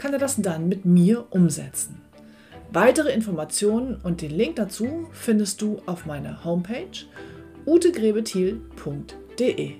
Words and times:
kann 0.00 0.12
er 0.14 0.18
das 0.18 0.36
dann 0.36 0.66
mit 0.66 0.86
mir 0.86 1.26
umsetzen. 1.28 2.00
Weitere 2.72 3.12
Informationen 3.12 4.00
und 4.02 4.22
den 4.22 4.30
Link 4.30 4.56
dazu 4.56 5.08
findest 5.12 5.60
du 5.60 5.82
auf 5.84 6.06
meiner 6.06 6.42
Homepage 6.42 7.04
utegrebethiel.de. 7.66 9.74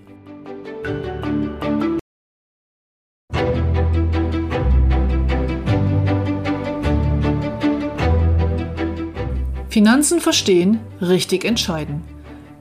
Finanzen 9.70 10.20
verstehen, 10.20 10.80
richtig 11.00 11.47
entscheiden. 11.47 12.02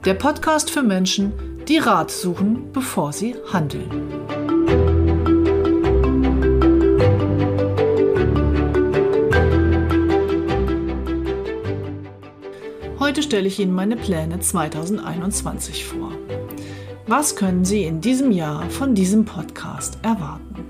Der 0.05 0.13
Podcast 0.13 0.71
für 0.71 0.83
Menschen, 0.83 1.33
die 1.67 1.79
Rat 1.79 2.09
suchen, 2.09 2.71
bevor 2.71 3.11
sie 3.11 3.35
handeln. 3.51 4.38
Heute 13.19 13.27
stelle 13.27 13.47
ich 13.49 13.59
Ihnen 13.59 13.73
meine 13.73 13.97
Pläne 13.97 14.39
2021 14.39 15.83
vor. 15.83 16.13
Was 17.05 17.35
können 17.35 17.65
Sie 17.65 17.83
in 17.83 17.99
diesem 17.99 18.31
Jahr 18.31 18.69
von 18.69 18.95
diesem 18.95 19.25
Podcast 19.25 19.97
erwarten? 20.03 20.63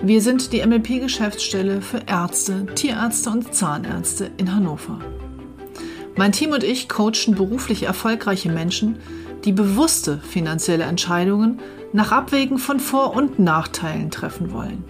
Wir 0.00 0.22
sind 0.22 0.50
die 0.54 0.66
MLP-Geschäftsstelle 0.66 1.82
für 1.82 2.00
Ärzte, 2.06 2.64
Tierärzte 2.74 3.28
und 3.28 3.54
Zahnärzte 3.54 4.30
in 4.38 4.54
Hannover. 4.54 4.98
Mein 6.16 6.32
Team 6.32 6.52
und 6.52 6.64
ich 6.64 6.88
coachen 6.88 7.34
beruflich 7.34 7.82
erfolgreiche 7.82 8.48
Menschen, 8.48 8.96
die 9.44 9.52
bewusste 9.52 10.18
finanzielle 10.18 10.84
Entscheidungen 10.84 11.60
nach 11.92 12.12
Abwägen 12.12 12.58
von 12.58 12.80
Vor- 12.80 13.14
und 13.14 13.38
Nachteilen 13.38 14.10
treffen 14.10 14.52
wollen. 14.52 14.84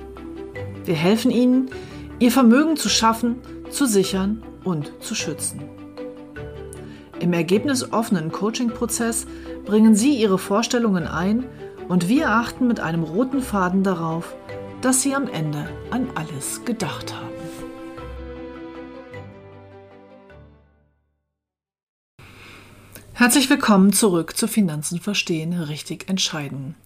Wir 0.85 0.95
helfen 0.95 1.31
ihnen, 1.31 1.71
ihr 2.19 2.33
Vermögen 2.33 2.77
zu 2.77 2.89
schaffen, 2.89 3.37
zu 3.71 3.87
sichern 3.87 4.43
und 4.65 4.93
zu 5.01 5.15
schützen. 5.15 5.61
Im 7.21 7.33
ergebnisoffenen 7.33 8.33
Coaching-Prozess 8.33 9.27
bringen 9.65 9.95
Sie 9.95 10.15
Ihre 10.15 10.39
Vorstellungen 10.39 11.07
ein 11.07 11.45
und 11.89 12.09
wir 12.09 12.31
achten 12.31 12.67
mit 12.67 12.81
einem 12.81 13.03
roten 13.03 13.43
Faden 13.43 13.83
darauf, 13.83 14.35
dass 14.81 15.03
Sie 15.03 15.15
am 15.15 15.29
Ende 15.29 15.69
an 15.91 16.07
alles 16.15 16.65
gedacht 16.65 17.15
haben. 17.15 17.38
Herzlich 23.19 23.51
willkommen 23.51 23.93
zurück 23.93 24.37
zu 24.37 24.47
Finanzen 24.47 25.01
verstehen, 25.01 25.53
richtig 25.53 26.09
entscheiden. 26.09 26.77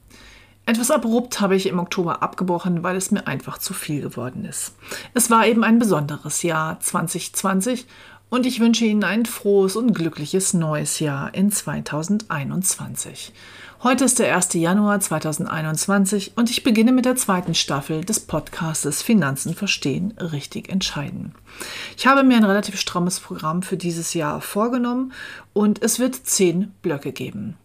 Etwas 0.65 0.91
abrupt 0.91 1.43
habe 1.43 1.57
ich 1.57 1.67
im 1.67 1.79
Oktober 1.79 2.23
abgebrochen, 2.23 2.83
weil 2.83 2.97
es 2.97 3.11
mir 3.11 3.27
einfach 3.27 3.59
zu 3.59 3.75
viel 3.75 4.01
geworden 4.01 4.47
ist. 4.47 4.75
Es 5.13 5.29
war 5.29 5.47
eben 5.47 5.63
ein 5.63 5.79
besonderes 5.79 6.43
Jahr 6.43 6.81
2020 6.81 7.85
und 8.33 8.47
ich 8.47 8.61
wünsche 8.61 8.87
Ihnen 8.87 9.05
ein 9.05 9.27
frohes 9.27 9.77
und 9.77 9.93
glückliches 9.93 10.55
neues 10.55 11.01
Jahr 11.01 11.35
in 11.35 11.53
2021. 11.53 13.31
Heute 13.83 14.07
ist 14.07 14.21
der 14.21 14.35
1. 14.35 14.55
Januar 14.55 15.01
2021 15.01 16.33
und 16.37 16.49
ich 16.49 16.63
beginne 16.63 16.93
mit 16.93 17.05
der 17.05 17.17
zweiten 17.17 17.55
Staffel 17.55 18.03
des 18.07 18.21
Podcastes 18.21 19.03
Finanzen 19.03 19.55
verstehen, 19.55 20.15
richtig 20.19 20.71
entscheiden. 20.71 21.35
Ich 21.99 22.07
habe 22.07 22.23
mir 22.23 22.39
ein 22.39 22.45
relativ 22.45 22.81
strammes 22.81 23.21
Programm 23.21 23.61
für 23.61 23.77
dieses 23.77 24.15
Jahr 24.15 24.41
vorgenommen 24.41 25.13
und 25.53 25.83
es 25.83 25.99
wird 25.99 26.15
zehn 26.15 26.73
Blöcke 26.81 27.13
geben. 27.13 27.59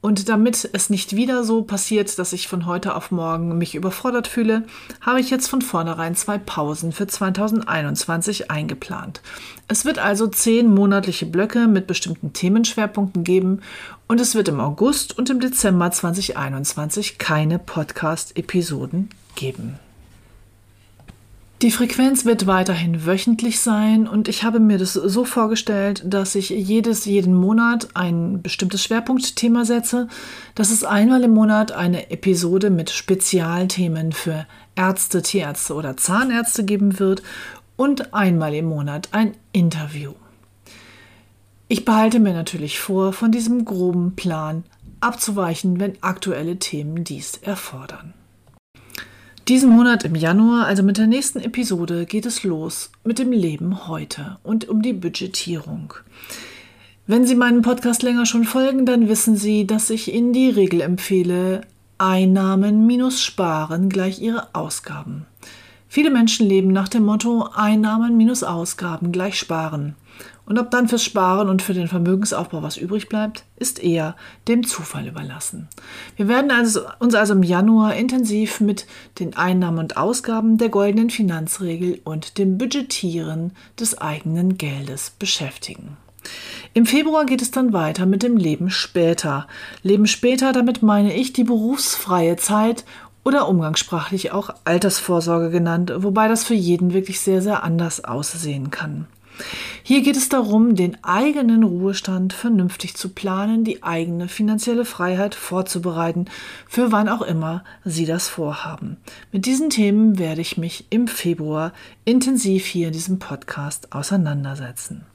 Und 0.00 0.28
damit 0.28 0.68
es 0.72 0.90
nicht 0.90 1.16
wieder 1.16 1.42
so 1.42 1.62
passiert, 1.62 2.20
dass 2.20 2.32
ich 2.32 2.46
von 2.46 2.66
heute 2.66 2.94
auf 2.94 3.10
morgen 3.10 3.58
mich 3.58 3.74
überfordert 3.74 4.28
fühle, 4.28 4.62
habe 5.00 5.18
ich 5.18 5.28
jetzt 5.28 5.48
von 5.48 5.60
vornherein 5.60 6.14
zwei 6.14 6.38
Pausen 6.38 6.92
für 6.92 7.08
2021 7.08 8.48
eingeplant. 8.48 9.20
Es 9.66 9.84
wird 9.84 9.98
also 9.98 10.28
zehn 10.28 10.72
monatliche 10.72 11.26
Blöcke 11.26 11.66
mit 11.66 11.88
bestimmten 11.88 12.32
Themenschwerpunkten 12.32 13.24
geben 13.24 13.60
und 14.06 14.20
es 14.20 14.36
wird 14.36 14.48
im 14.48 14.60
August 14.60 15.18
und 15.18 15.30
im 15.30 15.40
Dezember 15.40 15.90
2021 15.90 17.18
keine 17.18 17.58
Podcast-Episoden 17.58 19.08
geben. 19.34 19.80
Die 21.60 21.72
Frequenz 21.72 22.24
wird 22.24 22.46
weiterhin 22.46 23.04
wöchentlich 23.04 23.58
sein 23.58 24.06
und 24.06 24.28
ich 24.28 24.44
habe 24.44 24.60
mir 24.60 24.78
das 24.78 24.92
so 24.92 25.24
vorgestellt, 25.24 26.04
dass 26.06 26.36
ich 26.36 26.50
jedes, 26.50 27.04
jeden 27.04 27.34
Monat 27.34 27.88
ein 27.94 28.42
bestimmtes 28.42 28.84
Schwerpunktthema 28.84 29.64
setze, 29.64 30.06
dass 30.54 30.70
es 30.70 30.84
einmal 30.84 31.24
im 31.24 31.32
Monat 31.32 31.72
eine 31.72 32.12
Episode 32.12 32.70
mit 32.70 32.90
Spezialthemen 32.90 34.12
für 34.12 34.46
Ärzte, 34.76 35.20
Tierärzte 35.20 35.74
oder 35.74 35.96
Zahnärzte 35.96 36.64
geben 36.64 37.00
wird 37.00 37.24
und 37.74 38.14
einmal 38.14 38.54
im 38.54 38.66
Monat 38.66 39.08
ein 39.10 39.32
Interview. 39.50 40.12
Ich 41.66 41.84
behalte 41.84 42.20
mir 42.20 42.34
natürlich 42.34 42.78
vor, 42.78 43.12
von 43.12 43.32
diesem 43.32 43.64
groben 43.64 44.14
Plan 44.14 44.62
abzuweichen, 45.00 45.80
wenn 45.80 46.00
aktuelle 46.04 46.60
Themen 46.60 47.02
dies 47.02 47.36
erfordern. 47.38 48.14
Diesen 49.48 49.70
Monat 49.70 50.04
im 50.04 50.14
Januar, 50.14 50.66
also 50.66 50.82
mit 50.82 50.98
der 50.98 51.06
nächsten 51.06 51.40
Episode, 51.40 52.04
geht 52.04 52.26
es 52.26 52.44
los 52.44 52.90
mit 53.02 53.18
dem 53.18 53.32
Leben 53.32 53.88
heute 53.88 54.36
und 54.42 54.68
um 54.68 54.82
die 54.82 54.92
Budgetierung. 54.92 55.94
Wenn 57.06 57.26
Sie 57.26 57.34
meinem 57.34 57.62
Podcast 57.62 58.02
länger 58.02 58.26
schon 58.26 58.44
folgen, 58.44 58.84
dann 58.84 59.08
wissen 59.08 59.36
Sie, 59.36 59.66
dass 59.66 59.88
ich 59.88 60.12
in 60.12 60.34
die 60.34 60.50
Regel 60.50 60.82
empfehle, 60.82 61.62
Einnahmen 61.96 62.86
minus 62.86 63.22
Sparen 63.22 63.88
gleich 63.88 64.20
Ihre 64.20 64.54
Ausgaben. 64.54 65.24
Viele 65.88 66.10
Menschen 66.10 66.46
leben 66.46 66.70
nach 66.70 66.88
dem 66.88 67.04
Motto 67.04 67.48
Einnahmen 67.54 68.16
minus 68.16 68.42
Ausgaben 68.42 69.10
gleich 69.10 69.38
Sparen. 69.38 69.94
Und 70.44 70.58
ob 70.58 70.70
dann 70.70 70.88
fürs 70.88 71.04
Sparen 71.04 71.48
und 71.48 71.62
für 71.62 71.74
den 71.74 71.88
Vermögensaufbau 71.88 72.62
was 72.62 72.76
übrig 72.76 73.08
bleibt, 73.08 73.44
ist 73.56 73.82
eher 73.82 74.16
dem 74.48 74.66
Zufall 74.66 75.06
überlassen. 75.06 75.68
Wir 76.16 76.28
werden 76.28 76.50
also, 76.50 76.80
uns 76.98 77.14
also 77.14 77.34
im 77.34 77.42
Januar 77.42 77.94
intensiv 77.94 78.60
mit 78.60 78.86
den 79.18 79.36
Einnahmen 79.36 79.78
und 79.78 79.96
Ausgaben 79.96 80.58
der 80.58 80.68
goldenen 80.68 81.10
Finanzregel 81.10 82.00
und 82.04 82.38
dem 82.38 82.58
Budgetieren 82.58 83.52
des 83.78 83.98
eigenen 83.98 84.56
Geldes 84.56 85.12
beschäftigen. 85.18 85.96
Im 86.74 86.86
Februar 86.86 87.24
geht 87.24 87.42
es 87.42 87.50
dann 87.50 87.72
weiter 87.72 88.06
mit 88.06 88.22
dem 88.22 88.36
Leben 88.36 88.70
später. 88.70 89.46
Leben 89.82 90.06
später, 90.06 90.52
damit 90.52 90.82
meine 90.82 91.14
ich 91.14 91.32
die 91.32 91.44
berufsfreie 91.44 92.36
Zeit 92.36 92.84
oder 93.24 93.48
umgangssprachlich 93.48 94.32
auch 94.32 94.50
Altersvorsorge 94.64 95.50
genannt, 95.50 95.92
wobei 95.96 96.28
das 96.28 96.44
für 96.44 96.54
jeden 96.54 96.92
wirklich 96.92 97.20
sehr, 97.20 97.42
sehr 97.42 97.62
anders 97.62 98.04
aussehen 98.04 98.70
kann. 98.70 99.06
Hier 99.82 100.02
geht 100.02 100.16
es 100.16 100.28
darum, 100.28 100.74
den 100.74 101.02
eigenen 101.02 101.62
Ruhestand 101.62 102.32
vernünftig 102.32 102.96
zu 102.96 103.10
planen, 103.10 103.64
die 103.64 103.82
eigene 103.82 104.28
finanzielle 104.28 104.84
Freiheit 104.84 105.34
vorzubereiten, 105.34 106.26
für 106.68 106.92
wann 106.92 107.08
auch 107.08 107.22
immer 107.22 107.64
Sie 107.84 108.04
das 108.04 108.28
vorhaben. 108.28 108.96
Mit 109.32 109.46
diesen 109.46 109.70
Themen 109.70 110.18
werde 110.18 110.40
ich 110.40 110.58
mich 110.58 110.86
im 110.90 111.08
Februar 111.08 111.72
intensiv 112.04 112.66
hier 112.66 112.88
in 112.88 112.92
diesem 112.92 113.18
Podcast 113.18 113.92
auseinandersetzen. 113.92 115.06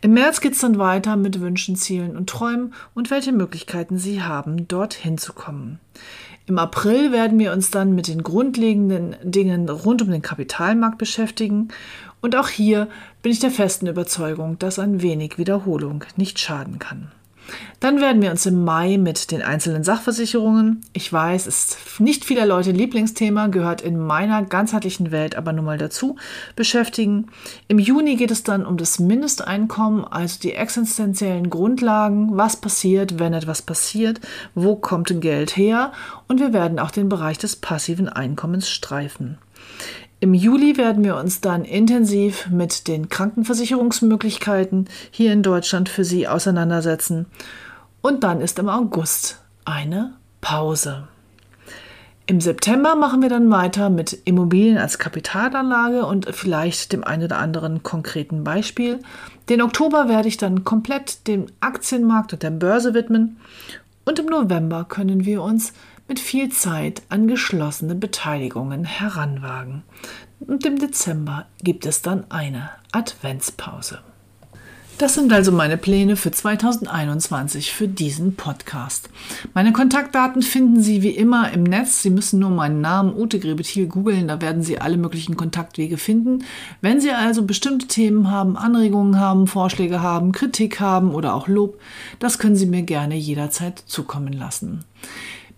Im 0.00 0.14
März 0.14 0.40
geht 0.40 0.52
es 0.52 0.60
dann 0.60 0.78
weiter 0.78 1.16
mit 1.16 1.40
Wünschen, 1.40 1.76
Zielen 1.76 2.16
und 2.16 2.28
Träumen 2.28 2.74
und 2.94 3.10
welche 3.10 3.32
Möglichkeiten 3.32 3.98
Sie 3.98 4.22
haben, 4.22 4.68
dorthin 4.68 5.18
zu 5.18 5.32
kommen. 5.32 5.78
Im 6.46 6.58
April 6.58 7.10
werden 7.10 7.38
wir 7.38 7.52
uns 7.52 7.70
dann 7.70 7.94
mit 7.94 8.06
den 8.06 8.22
grundlegenden 8.22 9.16
Dingen 9.22 9.68
rund 9.68 10.02
um 10.02 10.10
den 10.10 10.22
Kapitalmarkt 10.22 10.98
beschäftigen 10.98 11.68
und 12.20 12.36
auch 12.36 12.48
hier 12.48 12.88
bin 13.22 13.32
ich 13.32 13.40
der 13.40 13.50
festen 13.50 13.86
Überzeugung, 13.86 14.58
dass 14.58 14.78
ein 14.78 15.02
wenig 15.02 15.38
Wiederholung 15.38 16.04
nicht 16.16 16.38
schaden 16.38 16.78
kann. 16.78 17.10
Dann 17.80 18.00
werden 18.00 18.22
wir 18.22 18.30
uns 18.30 18.46
im 18.46 18.64
Mai 18.64 18.96
mit 18.96 19.30
den 19.30 19.42
einzelnen 19.42 19.84
Sachversicherungen, 19.84 20.80
ich 20.92 21.12
weiß, 21.12 21.46
ist 21.46 21.78
nicht 21.98 22.24
vieler 22.24 22.46
Leute 22.46 22.72
Lieblingsthema, 22.72 23.48
gehört 23.48 23.80
in 23.80 23.98
meiner 23.98 24.42
ganzheitlichen 24.42 25.10
Welt 25.10 25.36
aber 25.36 25.52
nun 25.52 25.64
mal 25.64 25.78
dazu, 25.78 26.16
beschäftigen. 26.56 27.26
Im 27.68 27.78
Juni 27.78 28.16
geht 28.16 28.30
es 28.30 28.42
dann 28.42 28.66
um 28.66 28.76
das 28.76 28.98
Mindesteinkommen, 28.98 30.04
also 30.04 30.40
die 30.40 30.54
existenziellen 30.54 31.50
Grundlagen, 31.50 32.36
was 32.36 32.56
passiert, 32.56 33.18
wenn 33.18 33.34
etwas 33.34 33.62
passiert, 33.62 34.20
wo 34.54 34.76
kommt 34.76 35.20
Geld 35.20 35.56
her 35.56 35.92
und 36.28 36.40
wir 36.40 36.52
werden 36.52 36.78
auch 36.78 36.90
den 36.90 37.08
Bereich 37.08 37.38
des 37.38 37.56
passiven 37.56 38.08
Einkommens 38.08 38.68
streifen. 38.68 39.38
Im 40.18 40.32
Juli 40.32 40.78
werden 40.78 41.04
wir 41.04 41.16
uns 41.16 41.42
dann 41.42 41.64
intensiv 41.64 42.48
mit 42.48 42.88
den 42.88 43.10
Krankenversicherungsmöglichkeiten 43.10 44.88
hier 45.10 45.30
in 45.32 45.42
Deutschland 45.42 45.90
für 45.90 46.04
Sie 46.04 46.26
auseinandersetzen. 46.26 47.26
Und 48.00 48.24
dann 48.24 48.40
ist 48.40 48.58
im 48.58 48.70
August 48.70 49.42
eine 49.66 50.14
Pause. 50.40 51.08
Im 52.28 52.40
September 52.40 52.96
machen 52.96 53.20
wir 53.20 53.28
dann 53.28 53.50
weiter 53.50 53.90
mit 53.90 54.18
Immobilien 54.24 54.78
als 54.78 54.98
Kapitalanlage 54.98 56.06
und 56.06 56.34
vielleicht 56.34 56.92
dem 56.92 57.04
einen 57.04 57.24
oder 57.24 57.38
anderen 57.38 57.82
konkreten 57.82 58.42
Beispiel. 58.42 59.00
Den 59.48 59.60
Oktober 59.60 60.08
werde 60.08 60.28
ich 60.28 60.38
dann 60.38 60.64
komplett 60.64 61.28
dem 61.28 61.46
Aktienmarkt 61.60 62.32
und 62.32 62.42
der 62.42 62.50
Börse 62.50 62.94
widmen. 62.94 63.36
Und 64.06 64.18
im 64.18 64.26
November 64.26 64.86
können 64.88 65.24
wir 65.24 65.42
uns 65.42 65.72
mit 66.08 66.20
viel 66.20 66.50
Zeit 66.50 67.02
an 67.08 67.28
geschlossene 67.28 67.94
Beteiligungen 67.94 68.84
heranwagen. 68.84 69.82
Und 70.40 70.66
im 70.66 70.78
Dezember 70.78 71.46
gibt 71.62 71.86
es 71.86 72.02
dann 72.02 72.30
eine 72.30 72.70
Adventspause. 72.92 74.00
Das 74.98 75.12
sind 75.12 75.30
also 75.30 75.52
meine 75.52 75.76
Pläne 75.76 76.16
für 76.16 76.30
2021 76.30 77.70
für 77.70 77.86
diesen 77.86 78.34
Podcast. 78.34 79.10
Meine 79.52 79.74
Kontaktdaten 79.74 80.40
finden 80.40 80.80
Sie 80.80 81.02
wie 81.02 81.10
immer 81.10 81.52
im 81.52 81.64
Netz. 81.64 82.00
Sie 82.00 82.08
müssen 82.08 82.40
nur 82.40 82.48
meinen 82.48 82.80
Namen 82.80 83.14
Ute 83.14 83.38
Grebethiel 83.38 83.88
googeln, 83.88 84.26
da 84.26 84.40
werden 84.40 84.62
Sie 84.62 84.78
alle 84.78 84.96
möglichen 84.96 85.36
Kontaktwege 85.36 85.98
finden. 85.98 86.44
Wenn 86.80 86.98
Sie 86.98 87.10
also 87.10 87.42
bestimmte 87.42 87.88
Themen 87.88 88.30
haben, 88.30 88.56
Anregungen 88.56 89.20
haben, 89.20 89.46
Vorschläge 89.46 90.00
haben, 90.00 90.32
Kritik 90.32 90.80
haben 90.80 91.14
oder 91.14 91.34
auch 91.34 91.46
Lob, 91.46 91.78
das 92.18 92.38
können 92.38 92.56
Sie 92.56 92.64
mir 92.64 92.82
gerne 92.82 93.16
jederzeit 93.16 93.78
zukommen 93.78 94.32
lassen. 94.32 94.82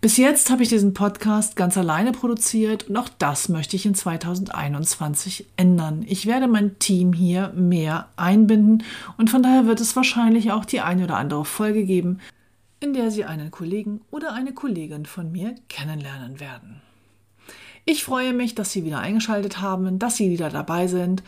Bis 0.01 0.17
jetzt 0.17 0.51
habe 0.51 0.63
ich 0.63 0.69
diesen 0.69 0.95
Podcast 0.95 1.57
ganz 1.57 1.77
alleine 1.77 2.13
produziert 2.13 2.89
und 2.89 2.97
auch 2.97 3.09
das 3.19 3.49
möchte 3.49 3.75
ich 3.75 3.85
in 3.85 3.97
2021 3.97 5.47
ändern. 5.57 6.05
Ich 6.07 6.27
werde 6.27 6.47
mein 6.47 6.79
Team 6.79 7.13
hier 7.13 7.53
mehr 7.57 8.09
einbinden 8.15 8.85
und 9.17 9.29
von 9.29 9.43
daher 9.43 9.67
wird 9.67 9.81
es 9.81 9.97
wahrscheinlich 9.97 10.53
auch 10.53 10.65
die 10.65 10.81
eine 10.81 11.03
oder 11.03 11.17
andere 11.17 11.45
Folge 11.45 11.85
geben, 11.85 12.21
in 12.79 12.95
der 12.95 13.11
Sie 13.11 13.25
einen 13.25 13.51
Kollegen 13.51 14.01
oder 14.13 14.35
eine 14.35 14.53
Kollegin 14.53 15.05
von 15.05 15.33
mir 15.33 15.57
kennenlernen 15.69 16.39
werden. 16.39 16.81
Ich 17.85 18.05
freue 18.05 18.33
mich, 18.33 18.55
dass 18.55 18.71
Sie 18.71 18.85
wieder 18.85 19.01
eingeschaltet 19.01 19.61
haben, 19.61 19.99
dass 19.99 20.17
Sie 20.17 20.31
wieder 20.31 20.49
dabei 20.49 20.87
sind 20.87 21.25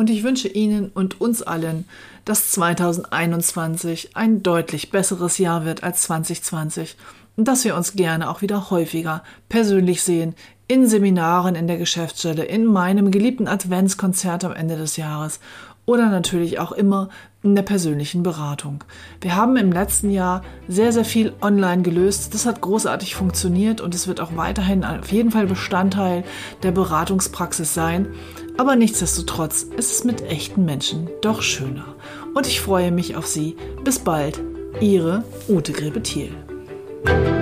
und 0.00 0.10
ich 0.10 0.22
wünsche 0.22 0.48
Ihnen 0.48 0.90
und 0.94 1.20
uns 1.20 1.42
allen, 1.42 1.86
dass 2.24 2.52
2021 2.52 4.16
ein 4.16 4.42
deutlich 4.42 4.90
besseres 4.90 5.38
Jahr 5.38 5.64
wird 5.64 5.82
als 5.82 6.02
2020 6.02 6.96
und 6.96 7.19
dass 7.36 7.64
wir 7.64 7.76
uns 7.76 7.94
gerne 7.94 8.30
auch 8.30 8.42
wieder 8.42 8.70
häufiger 8.70 9.22
persönlich 9.48 10.02
sehen, 10.02 10.34
in 10.68 10.86
Seminaren 10.86 11.56
in 11.56 11.66
der 11.66 11.78
Geschäftsstelle, 11.78 12.44
in 12.44 12.64
meinem 12.64 13.10
geliebten 13.10 13.48
Adventskonzert 13.48 14.44
am 14.44 14.52
Ende 14.52 14.76
des 14.76 14.96
Jahres 14.96 15.40
oder 15.84 16.08
natürlich 16.08 16.60
auch 16.60 16.70
immer 16.70 17.08
in 17.42 17.56
der 17.56 17.62
persönlichen 17.62 18.22
Beratung. 18.22 18.84
Wir 19.20 19.34
haben 19.34 19.56
im 19.56 19.72
letzten 19.72 20.10
Jahr 20.10 20.42
sehr, 20.68 20.92
sehr 20.92 21.04
viel 21.04 21.32
online 21.40 21.82
gelöst. 21.82 22.34
Das 22.34 22.46
hat 22.46 22.60
großartig 22.60 23.16
funktioniert 23.16 23.80
und 23.80 23.94
es 23.94 24.06
wird 24.06 24.20
auch 24.20 24.36
weiterhin 24.36 24.84
auf 24.84 25.10
jeden 25.10 25.32
Fall 25.32 25.46
Bestandteil 25.46 26.22
der 26.62 26.70
Beratungspraxis 26.70 27.74
sein. 27.74 28.08
Aber 28.58 28.76
nichtsdestotrotz 28.76 29.62
ist 29.62 29.90
es 29.90 30.04
mit 30.04 30.22
echten 30.22 30.64
Menschen 30.64 31.08
doch 31.22 31.42
schöner. 31.42 31.96
Und 32.34 32.46
ich 32.46 32.60
freue 32.60 32.92
mich 32.92 33.16
auf 33.16 33.26
Sie. 33.26 33.56
Bis 33.82 33.98
bald. 33.98 34.40
Ihre 34.80 35.24
Ute 35.48 35.72
Grebe-Thiel. 35.72 36.49
Thank 37.04 37.28
you 37.28 37.39